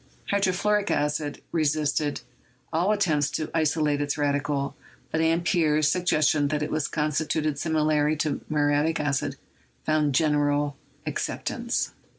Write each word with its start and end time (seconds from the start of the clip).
Hydrofluoric 0.31 0.89
acid 0.89 1.43
re 1.51 1.61
sisted 1.63 2.23
all 2.73 2.91
attempts 2.91 3.29
to 3.29 3.51
isolate 3.53 4.01
its 4.01 4.17
radical, 4.17 4.75
but 5.11 5.21
Ampere's 5.21 5.87
sug 5.89 6.05
gestion 6.05 6.49
that 6.49 6.63
it 6.63 6.71
was 6.71 6.87
constituted 6.87 7.59
similarly 7.59 8.15
to 8.15 8.41
muriatic 8.49 8.99
acid 8.99 9.35
found 9.85 10.15
general 10.15 10.75
acceptance. 11.05 11.91